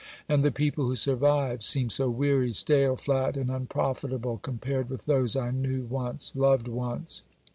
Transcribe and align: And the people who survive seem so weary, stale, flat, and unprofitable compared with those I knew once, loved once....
And 0.27 0.41
the 0.43 0.51
people 0.51 0.85
who 0.85 0.95
survive 0.95 1.61
seem 1.61 1.91
so 1.91 2.09
weary, 2.09 2.53
stale, 2.53 2.95
flat, 2.95 3.37
and 3.37 3.51
unprofitable 3.51 4.39
compared 4.41 4.89
with 4.89 5.05
those 5.05 5.35
I 5.35 5.51
knew 5.51 5.83
once, 5.83 6.35
loved 6.35 6.67
once.... 6.67 7.21